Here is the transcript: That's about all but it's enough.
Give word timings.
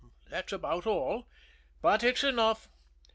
That's 0.31 0.51
about 0.51 0.87
all 0.87 1.27
but 1.83 2.03
it's 2.03 2.23
enough. 2.23 2.67